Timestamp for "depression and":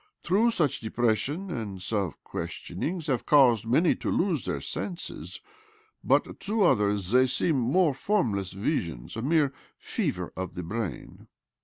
0.79-1.79